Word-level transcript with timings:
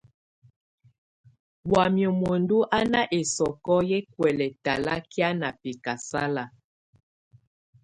Wamɛ̀á 1.71 2.09
muǝndù 2.19 2.57
á 2.77 2.79
nà 2.91 3.01
ɛsɔkɔ̀ 3.17 3.79
yɛ̀ 3.89 4.01
kuɛ̀lɛ̀ 4.13 4.51
talakɛ̀á 4.63 5.29
nà 5.39 5.47
bɛ̀kasala. 5.61 6.43